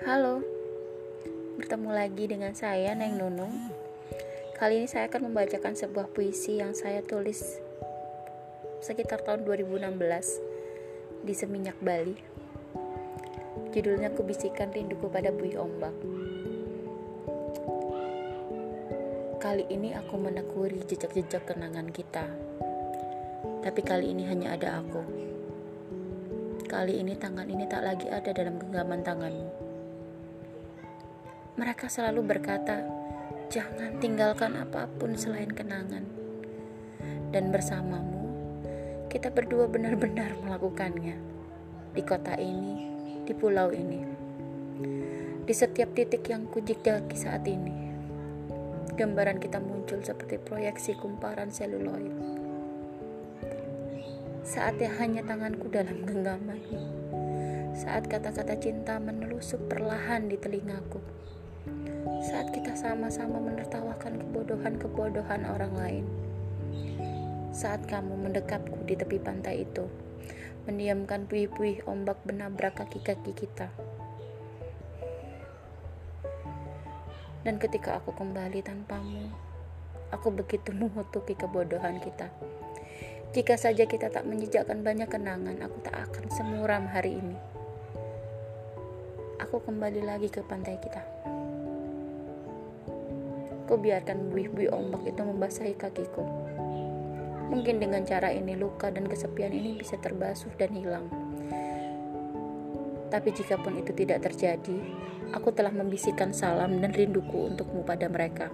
[0.00, 0.40] Halo,
[1.60, 3.52] bertemu lagi dengan saya Neng Nunung.
[4.56, 7.60] Kali ini saya akan membacakan sebuah puisi yang saya tulis
[8.80, 9.92] sekitar tahun 2016
[11.20, 12.16] di Seminyak Bali.
[13.76, 15.92] Judulnya Kubisikan Rinduku pada Bui Ombak.
[19.36, 22.24] Kali ini aku menekuri jejak-jejak kenangan kita.
[23.60, 25.04] Tapi kali ini hanya ada aku.
[26.64, 29.69] Kali ini tangan ini tak lagi ada dalam genggaman tanganmu.
[31.60, 32.80] Mereka selalu berkata,
[33.52, 36.08] "Jangan tinggalkan apa pun selain kenangan."
[37.28, 38.24] Dan bersamamu,
[39.12, 41.20] kita berdua benar-benar melakukannya
[41.92, 42.88] di kota ini,
[43.28, 44.00] di pulau ini,
[45.44, 47.92] di setiap titik yang kujejaki saat ini
[48.96, 52.12] gambaran kita muncul seperti proyeksi kumparan seluloid.
[54.44, 56.80] Saatnya hanya tanganku dalam genggamanmu.
[57.76, 61.00] Saat kata-kata cinta menelusup perlahan di telingaku.
[62.20, 66.04] Saat kita sama-sama menertawakan kebodohan-kebodohan orang lain.
[67.48, 69.88] Saat kamu mendekapku di tepi pantai itu,
[70.68, 73.72] mendiamkan puih-puih ombak benabrak kaki-kaki kita.
[77.40, 79.32] Dan ketika aku kembali tanpamu,
[80.12, 82.28] aku begitu mengutuki kebodohan kita.
[83.32, 87.40] Jika saja kita tak menjejakkan banyak kenangan, aku tak akan semuram hari ini.
[89.40, 91.00] Aku kembali lagi ke pantai kita.
[93.70, 96.26] Ku biarkan buih-buih ombak itu membasahi kakiku.
[97.54, 101.06] Mungkin dengan cara ini luka dan kesepian ini bisa terbasuh dan hilang.
[103.14, 104.74] Tapi jikapun itu tidak terjadi,
[105.30, 108.50] aku telah membisikkan salam dan rinduku untukmu pada mereka.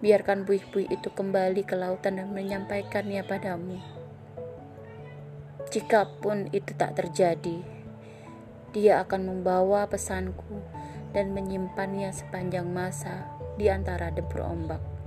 [0.00, 3.76] Biarkan buih-buih itu kembali ke lautan dan menyampaikannya padamu.
[5.68, 7.60] Jikapun itu tak terjadi,
[8.72, 10.64] dia akan membawa pesanku
[11.12, 14.99] dan menyimpannya sepanjang masa di antara debur ombak.